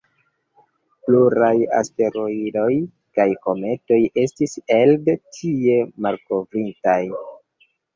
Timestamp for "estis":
4.25-4.59